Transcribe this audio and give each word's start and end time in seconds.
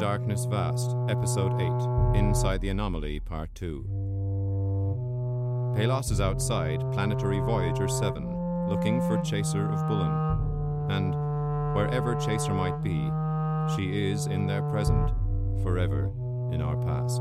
Darkness 0.00 0.46
Vast, 0.46 0.96
Episode 1.10 1.60
8 1.60 2.18
Inside 2.18 2.62
the 2.62 2.70
Anomaly, 2.70 3.20
Part 3.20 3.54
2. 3.54 5.74
Palos 5.76 6.10
is 6.10 6.22
outside 6.22 6.80
Planetary 6.90 7.40
Voyager 7.40 7.86
7, 7.86 8.66
looking 8.66 9.02
for 9.02 9.18
Chaser 9.18 9.70
of 9.70 9.86
Bullen. 9.88 10.10
And 10.88 11.14
wherever 11.76 12.14
Chaser 12.14 12.54
might 12.54 12.82
be, 12.82 13.10
she 13.76 14.10
is 14.10 14.26
in 14.26 14.46
their 14.46 14.62
present, 14.70 15.10
forever 15.62 16.10
in 16.50 16.62
our 16.62 16.78
past. 16.78 17.20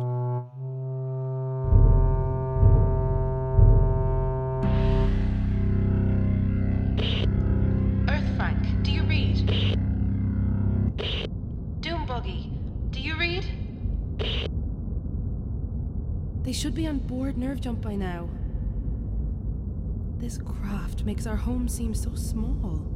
They 16.50 16.54
should 16.54 16.74
be 16.74 16.88
on 16.88 16.98
board 16.98 17.38
Nerve 17.38 17.62
Jump 17.62 17.80
by 17.80 17.94
now. 17.94 18.28
This 20.18 20.40
craft 20.40 21.04
makes 21.04 21.28
our 21.28 21.36
home 21.36 21.70
seem 21.70 21.94
so 21.94 22.16
small. 22.16 22.88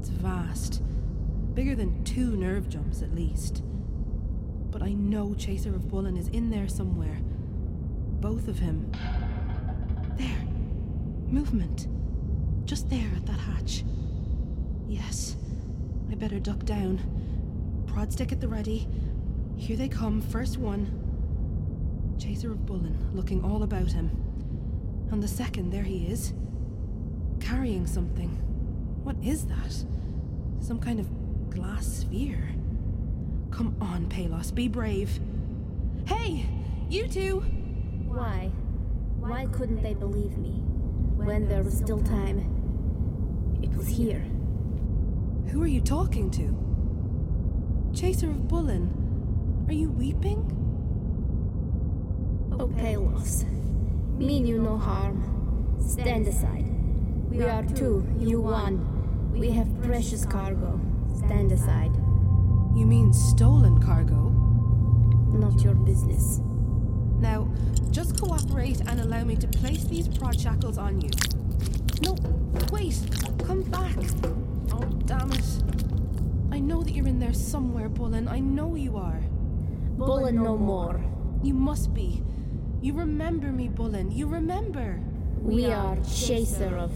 It's 0.00 0.08
vast, 0.08 0.82
bigger 1.54 1.76
than 1.76 2.02
two 2.02 2.34
nerve 2.34 2.68
jumps 2.68 3.02
at 3.02 3.14
least. 3.14 3.62
But 4.72 4.82
I 4.82 4.94
know 4.94 5.36
Chaser 5.36 5.76
of 5.76 5.88
Bullen 5.88 6.16
is 6.16 6.26
in 6.26 6.50
there 6.50 6.66
somewhere. 6.66 7.20
Both 8.20 8.48
of 8.48 8.58
him. 8.58 8.90
There. 10.18 10.44
Movement. 11.28 11.86
Just 12.66 12.90
there 12.90 13.12
at 13.14 13.26
that 13.26 13.38
hatch. 13.38 13.84
Yes. 14.88 15.36
I 16.10 16.16
better 16.16 16.40
duck 16.40 16.64
down. 16.64 17.84
Prod 17.86 18.12
stick 18.12 18.32
at 18.32 18.40
the 18.40 18.48
ready. 18.48 18.88
Here 19.56 19.76
they 19.76 19.88
come, 19.88 20.20
first 20.20 20.58
one. 20.58 21.03
Chaser 22.18 22.52
of 22.52 22.64
Bullen, 22.66 23.10
looking 23.12 23.44
all 23.44 23.62
about 23.62 23.92
him. 23.92 24.10
And 25.10 25.22
the 25.22 25.28
second, 25.28 25.70
there 25.70 25.82
he 25.82 26.06
is. 26.06 26.32
Carrying 27.40 27.86
something. 27.86 28.30
What 29.02 29.16
is 29.22 29.46
that? 29.46 29.84
Some 30.60 30.80
kind 30.80 30.98
of 30.98 31.50
glass 31.50 31.86
sphere. 31.86 32.48
Come 33.50 33.76
on, 33.80 34.08
Palos, 34.08 34.50
be 34.50 34.68
brave. 34.68 35.20
Hey, 36.06 36.46
you 36.88 37.06
two! 37.06 37.40
Why? 38.06 38.50
Why 39.18 39.46
couldn't 39.52 39.82
they 39.82 39.94
believe 39.94 40.36
me? 40.38 40.62
When 41.16 41.48
there 41.48 41.62
was 41.62 41.76
still 41.76 42.00
time. 42.02 43.60
It 43.62 43.74
was 43.74 43.88
here. 43.88 44.24
Who 45.50 45.62
are 45.62 45.68
you 45.68 45.80
talking 45.80 46.30
to? 46.32 46.64
Chaser 47.94 48.30
of 48.30 48.48
Bullen, 48.48 49.64
are 49.68 49.72
you 49.72 49.90
weeping? 49.90 50.63
Oh, 52.60 52.68
Palos. 52.68 53.44
Mean 54.16 54.46
you 54.46 54.58
no 54.60 54.76
harm. 54.76 55.76
Stand 55.80 56.28
aside. 56.28 56.64
We 57.28 57.42
are 57.42 57.64
two, 57.64 58.06
you 58.18 58.40
one. 58.40 59.32
We 59.32 59.50
have 59.50 59.68
precious 59.82 60.24
cargo. 60.24 60.80
Stand 61.16 61.50
aside. 61.50 61.92
You 62.76 62.86
mean 62.86 63.12
stolen 63.12 63.82
cargo? 63.82 64.30
Not 65.36 65.62
your 65.62 65.74
business. 65.74 66.40
Now, 67.18 67.48
just 67.90 68.20
cooperate 68.20 68.80
and 68.86 69.00
allow 69.00 69.24
me 69.24 69.34
to 69.36 69.48
place 69.48 69.84
these 69.84 70.06
prod 70.06 70.40
shackles 70.40 70.78
on 70.78 71.00
you. 71.00 71.10
No, 72.02 72.16
wait, 72.72 73.00
come 73.44 73.62
back. 73.62 73.96
Oh, 74.72 74.84
damn 75.06 75.32
it. 75.32 75.44
I 76.52 76.60
know 76.60 76.84
that 76.84 76.94
you're 76.94 77.08
in 77.08 77.18
there 77.18 77.34
somewhere, 77.34 77.88
Bullen. 77.88 78.28
I 78.28 78.38
know 78.38 78.76
you 78.76 78.96
are. 78.96 79.20
Bullen 79.96 80.36
no 80.36 80.56
more. 80.56 81.04
You 81.42 81.54
must 81.54 81.92
be. 81.92 82.22
You 82.84 82.92
remember 82.92 83.46
me, 83.46 83.68
Bullen. 83.68 84.12
You 84.12 84.26
remember. 84.26 85.00
We 85.40 85.72
are 85.72 85.96
chaser 86.04 86.76
of. 86.76 86.92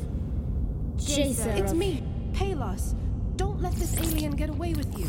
Chaser 0.99 1.49
It's 1.53 1.73
of. 1.73 1.79
me, 1.79 2.03
Palos. 2.35 2.95
Don't 3.37 3.63
let 3.63 3.73
this 3.77 3.97
alien 3.97 4.33
get 4.33 4.51
away 4.51 4.75
with 4.75 4.99
you. 4.99 5.07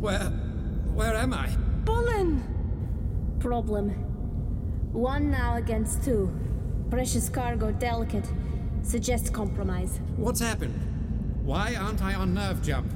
Where. 0.00 0.30
where 0.94 1.14
am 1.14 1.32
I? 1.32 1.46
Bullen! 1.84 2.42
Problem. 3.38 3.90
One 4.92 5.30
now 5.30 5.58
against 5.58 6.02
two. 6.02 6.28
Precious 6.90 7.28
cargo 7.28 7.70
delicate. 7.70 8.28
Suggests 8.86 9.28
compromise. 9.30 9.98
What's 10.16 10.38
happened? 10.38 10.80
Why 11.44 11.74
aren't 11.74 12.02
I 12.04 12.14
on 12.14 12.34
nerve 12.34 12.62
jump? 12.62 12.92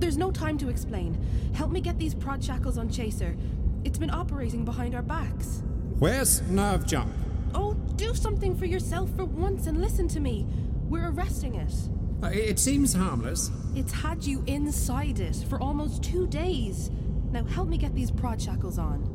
There's 0.00 0.16
no 0.16 0.32
time 0.32 0.58
to 0.58 0.68
explain. 0.68 1.16
Help 1.54 1.70
me 1.70 1.80
get 1.80 1.96
these 1.96 2.12
prod 2.12 2.42
shackles 2.42 2.76
on 2.76 2.90
Chaser. 2.90 3.36
It's 3.84 3.98
been 3.98 4.10
operating 4.10 4.64
behind 4.64 4.96
our 4.96 5.02
backs. 5.02 5.62
Where's 6.00 6.42
nerve 6.50 6.84
jump? 6.88 7.12
Oh, 7.54 7.74
do 7.94 8.16
something 8.16 8.56
for 8.56 8.66
yourself 8.66 9.14
for 9.14 9.24
once 9.24 9.68
and 9.68 9.80
listen 9.80 10.08
to 10.08 10.18
me. 10.18 10.44
We're 10.88 11.10
arresting 11.10 11.54
it. 11.54 11.72
Uh, 12.20 12.26
It 12.26 12.58
seems 12.58 12.92
harmless. 12.92 13.52
It's 13.76 13.92
had 13.92 14.24
you 14.24 14.42
inside 14.48 15.20
it 15.20 15.36
for 15.48 15.62
almost 15.62 16.02
two 16.02 16.26
days. 16.26 16.90
Now 17.30 17.44
help 17.44 17.68
me 17.68 17.78
get 17.78 17.94
these 17.94 18.10
prod 18.10 18.42
shackles 18.42 18.76
on. 18.76 19.08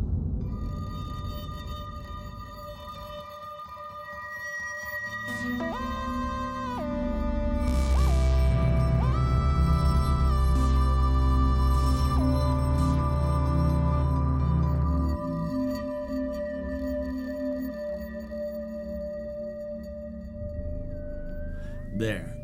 There. 21.98 22.38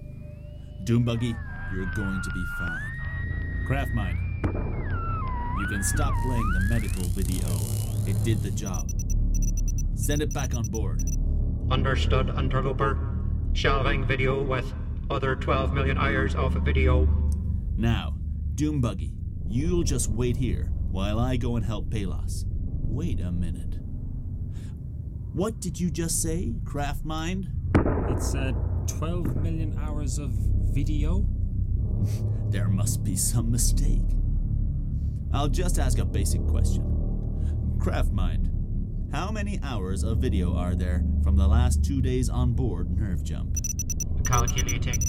Doombuggy, 0.84 1.38
you're 1.72 1.86
going 1.94 2.22
to 2.24 2.32
be 2.32 2.44
fine. 2.58 3.68
Craftmind, 3.68 4.18
you 5.60 5.68
can 5.68 5.84
stop 5.84 6.12
playing 6.24 6.50
the 6.54 6.66
medical 6.70 7.04
video. 7.10 7.48
It 8.08 8.24
did 8.24 8.42
the 8.42 8.50
job. 8.50 8.90
Send 9.94 10.24
it 10.24 10.34
back 10.34 10.56
on 10.56 10.64
board. 10.70 11.04
Understood, 11.70 12.30
Interloper. 12.30 12.98
Shelving 13.54 14.08
video 14.08 14.42
with 14.42 14.74
other 15.12 15.36
12 15.36 15.72
million 15.72 16.00
hours 16.00 16.34
of 16.34 16.54
video. 16.54 17.08
Now, 17.78 18.16
Doombuggy, 18.56 19.14
you'll 19.48 19.84
just 19.84 20.10
wait 20.10 20.38
here 20.38 20.72
while 20.90 21.20
I 21.20 21.38
go 21.38 21.58
and 21.58 21.66
help 21.66 21.92
Palos. 21.92 22.46
Wait 22.48 23.22
a 23.22 23.32
minute. 23.32 23.78
What 25.32 25.60
did 25.60 25.80
you 25.80 25.92
just 25.92 26.24
say, 26.24 26.56
Craftmind? 26.64 27.52
It 28.12 28.22
said 28.24 28.56
12 28.88 29.36
million 29.38 29.78
hours 29.80 30.18
of 30.18 30.32
video? 30.32 31.26
There 32.50 32.68
must 32.68 33.04
be 33.04 33.16
some 33.16 33.50
mistake. 33.50 34.06
I'll 35.34 35.48
just 35.48 35.80
ask 35.80 35.98
a 35.98 36.06
basic 36.06 36.46
question. 36.46 36.84
Craftmind, 37.80 38.52
how 39.12 39.32
many 39.32 39.60
hours 39.64 40.04
of 40.04 40.20
video 40.20 40.56
are 40.56 40.76
there 40.76 41.04
from 41.24 41.36
the 41.36 41.48
last 41.48 41.84
two 41.84 42.00
days 42.00 42.30
on 42.30 42.54
board 42.54 42.92
Nerve 42.92 43.24
Jump? 43.24 43.58
Calculating. 44.24 45.02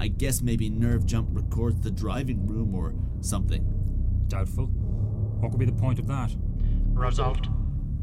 I 0.00 0.08
guess 0.08 0.40
maybe 0.40 0.70
Nerve 0.70 1.04
Jump 1.04 1.28
records 1.32 1.80
the 1.82 1.90
driving 1.90 2.46
room 2.46 2.74
or 2.74 2.94
something. 3.20 3.66
Doubtful. 4.28 4.66
What 4.66 5.50
could 5.50 5.60
be 5.60 5.66
the 5.66 5.72
point 5.72 5.98
of 5.98 6.06
that? 6.06 6.34
Result 6.94 7.46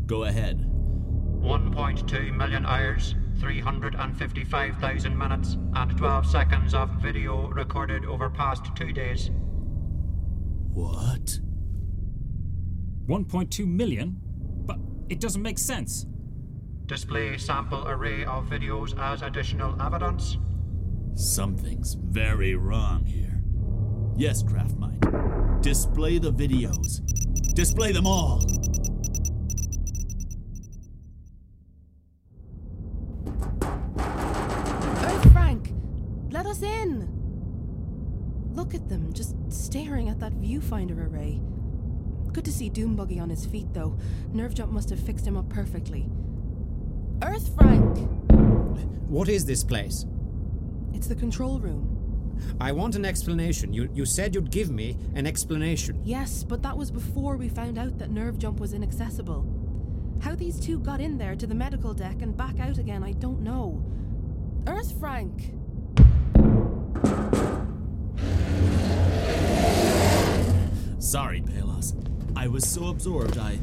Go 0.05 0.25
ahead. 0.25 0.59
1.2 1.41 2.35
million 2.35 2.65
hours, 2.65 3.15
355,000 3.39 5.17
minutes, 5.17 5.57
and 5.75 5.97
12 5.97 6.25
seconds 6.25 6.73
of 6.73 6.89
video 7.01 7.47
recorded 7.49 8.05
over 8.05 8.29
past 8.29 8.75
two 8.75 8.91
days. 8.91 9.31
What? 10.73 11.39
1.2 13.07 13.67
million? 13.67 14.17
But 14.65 14.79
it 15.09 15.19
doesn't 15.19 15.41
make 15.41 15.57
sense. 15.57 16.05
Display 16.85 17.37
sample 17.37 17.87
array 17.87 18.25
of 18.25 18.45
videos 18.45 18.97
as 18.99 19.21
additional 19.21 19.81
evidence. 19.81 20.37
Something's 21.15 21.93
very 21.95 22.55
wrong 22.55 23.05
here. 23.05 23.41
Yes, 24.17 24.43
Craftmind. 24.43 25.61
Display 25.61 26.19
the 26.19 26.31
videos. 26.31 27.01
Display 27.53 27.91
them 27.91 28.05
all. 28.05 28.45
Look 38.65 38.73
at 38.73 38.89
them, 38.89 39.13
just 39.13 39.35
staring 39.49 40.09
at 40.09 40.19
that 40.21 40.41
viewfinder 40.41 41.07
array. 41.07 41.39
Good 42.33 42.45
to 42.45 42.51
see 42.51 42.67
Doombuggy 42.67 43.21
on 43.21 43.29
his 43.29 43.45
feet, 43.45 43.71
though. 43.73 43.95
Nerve 44.33 44.55
Jump 44.55 44.71
must 44.71 44.89
have 44.89 44.99
fixed 44.99 45.27
him 45.27 45.37
up 45.37 45.47
perfectly. 45.49 46.09
Earth 47.21 47.53
Frank! 47.53 48.09
What 49.07 49.29
is 49.29 49.45
this 49.45 49.63
place? 49.63 50.07
It's 50.95 51.05
the 51.05 51.13
control 51.13 51.59
room. 51.59 52.35
I 52.59 52.71
want 52.71 52.95
an 52.95 53.05
explanation. 53.05 53.71
You, 53.71 53.87
you 53.93 54.03
said 54.03 54.33
you'd 54.33 54.49
give 54.49 54.71
me 54.71 54.97
an 55.13 55.27
explanation. 55.27 56.01
Yes, 56.03 56.43
but 56.43 56.63
that 56.63 56.75
was 56.75 56.89
before 56.89 57.37
we 57.37 57.49
found 57.49 57.77
out 57.77 57.99
that 57.99 58.09
Nerve 58.09 58.39
Jump 58.39 58.59
was 58.59 58.73
inaccessible. 58.73 59.45
How 60.23 60.33
these 60.33 60.59
two 60.59 60.79
got 60.79 60.99
in 60.99 61.19
there 61.19 61.35
to 61.35 61.45
the 61.45 61.53
medical 61.53 61.93
deck 61.93 62.23
and 62.23 62.35
back 62.35 62.59
out 62.59 62.79
again, 62.79 63.03
I 63.03 63.11
don't 63.11 63.41
know. 63.41 63.85
Earth 64.65 64.99
Frank! 64.99 65.53
Sorry, 71.15 71.39
Palos. 71.39 71.95
I 72.35 72.49
was 72.49 72.67
so 72.69 72.87
absorbed 72.87 73.37
I. 73.37 73.57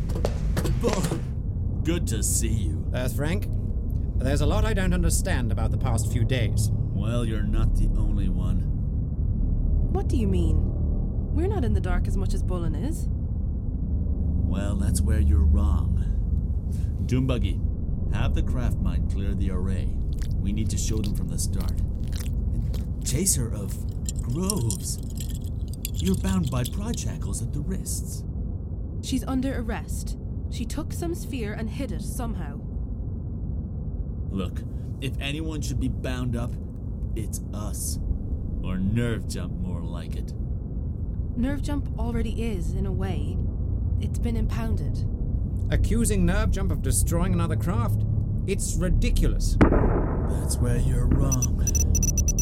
Good 1.84 2.06
to 2.06 2.22
see 2.22 2.48
you. 2.48 2.90
Earth 2.94 3.14
Frank, 3.14 3.46
there's 4.16 4.40
a 4.40 4.46
lot 4.46 4.64
I 4.64 4.72
don't 4.72 4.94
understand 4.94 5.52
about 5.52 5.70
the 5.70 5.76
past 5.76 6.10
few 6.10 6.24
days. 6.24 6.70
Well, 6.72 7.26
you're 7.26 7.42
not 7.42 7.74
the 7.74 7.90
only 7.98 8.30
one. 8.30 8.60
What 9.92 10.08
do 10.08 10.16
you 10.16 10.26
mean? 10.26 10.56
We're 11.34 11.46
not 11.46 11.62
in 11.62 11.74
the 11.74 11.80
dark 11.80 12.08
as 12.08 12.16
much 12.16 12.32
as 12.32 12.42
Bullen 12.42 12.74
is. 12.74 13.06
Well, 13.10 14.76
that's 14.76 15.02
where 15.02 15.20
you're 15.20 15.44
wrong. 15.44 16.02
Doombuggy, 17.04 18.14
have 18.14 18.34
the 18.34 18.42
craft 18.42 18.78
mind 18.78 19.12
clear 19.12 19.34
the 19.34 19.50
array. 19.50 19.90
We 20.40 20.54
need 20.54 20.70
to 20.70 20.78
show 20.78 20.96
them 20.96 21.14
from 21.14 21.28
the 21.28 21.38
start. 21.38 21.74
Chaser 23.04 23.52
of 23.52 23.76
Groves. 24.22 24.98
You're 26.02 26.16
bound 26.16 26.50
by 26.50 26.64
prod 26.64 26.98
shackles 26.98 27.42
at 27.42 27.52
the 27.52 27.60
wrists. 27.60 28.24
She's 29.02 29.22
under 29.22 29.60
arrest. 29.60 30.18
She 30.50 30.64
took 30.64 30.92
some 30.92 31.14
sphere 31.14 31.52
and 31.52 31.70
hid 31.70 31.92
it 31.92 32.02
somehow. 32.02 32.58
Look, 34.28 34.62
if 35.00 35.12
anyone 35.20 35.62
should 35.62 35.78
be 35.78 35.86
bound 35.86 36.34
up, 36.34 36.50
it's 37.14 37.40
us. 37.54 38.00
Or 38.64 38.78
Nerve 38.78 39.28
Jump, 39.28 39.52
more 39.60 39.80
like 39.80 40.16
it. 40.16 40.32
Nerve 41.36 41.62
Jump 41.62 41.96
already 41.96 42.50
is, 42.50 42.74
in 42.74 42.86
a 42.86 42.92
way. 42.92 43.38
It's 44.00 44.18
been 44.18 44.36
impounded. 44.36 45.06
Accusing 45.70 46.26
Nerve 46.26 46.50
Jump 46.50 46.72
of 46.72 46.82
destroying 46.82 47.32
another 47.32 47.54
craft? 47.54 48.02
It's 48.48 48.74
ridiculous. 48.74 49.56
That's 49.60 50.56
where 50.56 50.78
you're 50.78 51.06
wrong. 51.06 51.64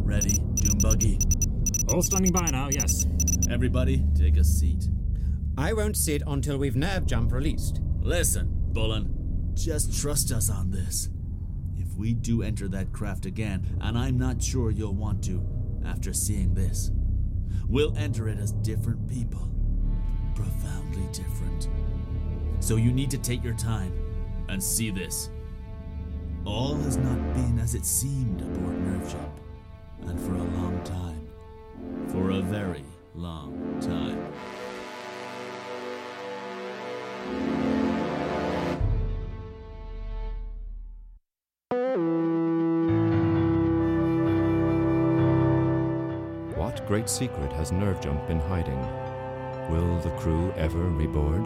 Ready, 0.02 0.38
Doombuggy? 0.54 1.49
All 1.92 2.02
standing 2.02 2.30
by 2.30 2.48
now, 2.52 2.68
yes. 2.70 3.04
Everybody, 3.50 4.04
take 4.16 4.36
a 4.36 4.44
seat. 4.44 4.88
I 5.58 5.72
won't 5.72 5.96
sit 5.96 6.22
until 6.24 6.56
we've 6.56 6.76
Nerve 6.76 7.04
Jump 7.04 7.32
released. 7.32 7.80
Listen, 8.00 8.48
Bullen, 8.72 9.52
just 9.54 10.00
trust 10.00 10.30
us 10.30 10.48
on 10.48 10.70
this. 10.70 11.08
If 11.76 11.92
we 11.96 12.14
do 12.14 12.42
enter 12.42 12.68
that 12.68 12.92
craft 12.92 13.26
again, 13.26 13.76
and 13.80 13.98
I'm 13.98 14.16
not 14.16 14.40
sure 14.40 14.70
you'll 14.70 14.94
want 14.94 15.24
to 15.24 15.44
after 15.84 16.12
seeing 16.12 16.54
this, 16.54 16.92
we'll 17.68 17.96
enter 17.98 18.28
it 18.28 18.38
as 18.38 18.52
different 18.52 19.08
people. 19.08 19.50
Profoundly 20.36 21.08
different. 21.12 21.68
So 22.60 22.76
you 22.76 22.92
need 22.92 23.10
to 23.10 23.18
take 23.18 23.42
your 23.42 23.54
time 23.54 23.92
and 24.48 24.62
see 24.62 24.90
this. 24.90 25.28
All 26.44 26.76
has 26.76 26.98
not 26.98 27.34
been 27.34 27.58
as 27.58 27.74
it 27.74 27.84
seemed 27.84 28.40
aboard 28.42 28.78
Nerve 28.80 29.10
Jump, 29.10 29.40
and 30.02 30.20
for 30.20 30.34
a 30.34 30.44
long 30.44 30.80
time. 30.84 31.19
For 32.08 32.30
a 32.30 32.40
very 32.40 32.84
long 33.14 33.78
time. 33.80 34.18
What 46.56 46.86
great 46.86 47.08
secret 47.08 47.52
has 47.52 47.72
Nerve 47.72 48.00
Jump 48.00 48.26
been 48.26 48.40
hiding? 48.40 48.80
Will 49.70 49.98
the 50.00 50.10
crew 50.18 50.52
ever 50.56 50.78
reboard? 50.78 51.44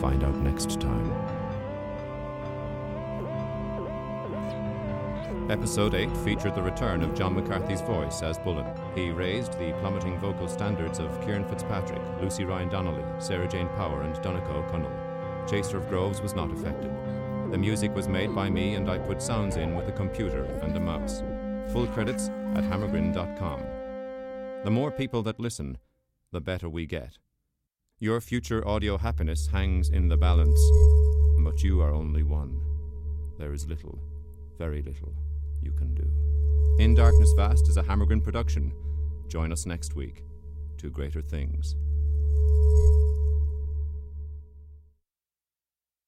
Find 0.00 0.24
out 0.24 0.36
next 0.36 0.80
time. 0.80 1.37
Episode 5.50 5.94
8 5.94 6.14
featured 6.18 6.54
the 6.54 6.60
return 6.60 7.02
of 7.02 7.14
John 7.14 7.34
McCarthy's 7.34 7.80
voice 7.80 8.20
as 8.20 8.36
Bullen. 8.36 8.66
He 8.94 9.08
raised 9.08 9.58
the 9.58 9.72
plummeting 9.80 10.18
vocal 10.18 10.46
standards 10.46 10.98
of 10.98 11.18
Ciaran 11.24 11.48
Fitzpatrick, 11.48 12.02
Lucie 12.20 12.44
Ryan 12.44 12.68
Donnelly, 12.68 13.02
Sara-Jane 13.18 13.68
Power, 13.68 14.02
and 14.02 14.14
Donnchadh 14.16 14.50
O 14.50 14.62
Conaill. 14.70 15.48
Chaser 15.48 15.78
of 15.78 15.88
Groves 15.88 16.20
was 16.20 16.34
not 16.34 16.50
affected. 16.52 16.90
The 17.50 17.56
music 17.56 17.94
was 17.94 18.08
made 18.08 18.34
by 18.34 18.50
me, 18.50 18.74
and 18.74 18.90
I 18.90 18.98
put 18.98 19.22
sounds 19.22 19.56
in 19.56 19.74
with 19.74 19.88
a 19.88 19.92
computer 19.92 20.44
and 20.44 20.76
a 20.76 20.80
mouse. 20.80 21.22
Full 21.72 21.86
credits 21.86 22.28
at 22.54 22.64
hammergrin.com. 22.64 23.62
The 24.64 24.70
more 24.70 24.90
people 24.90 25.22
that 25.22 25.40
listen, 25.40 25.78
the 26.30 26.42
better 26.42 26.68
we 26.68 26.84
get. 26.84 27.16
Your 27.98 28.20
future 28.20 28.68
audio 28.68 28.98
happiness 28.98 29.46
hangs 29.46 29.88
in 29.88 30.08
the 30.08 30.18
balance, 30.18 30.60
but 31.42 31.62
you 31.62 31.80
are 31.80 31.90
only 31.90 32.22
one. 32.22 32.60
There 33.38 33.54
is 33.54 33.66
little, 33.66 33.98
very 34.58 34.82
little, 34.82 35.14
you 35.68 35.74
can 35.74 35.94
do. 35.94 36.10
In 36.82 36.94
Darkness 36.94 37.32
Vast 37.36 37.68
is 37.68 37.76
a 37.76 37.82
Hammergrin 37.82 38.24
production. 38.24 38.72
Join 39.28 39.52
us 39.52 39.66
next 39.66 39.94
week 39.94 40.24
to 40.78 40.88
greater 40.88 41.20
things. 41.20 41.76